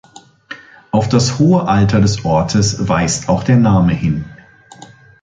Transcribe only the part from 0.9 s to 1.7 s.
das hohe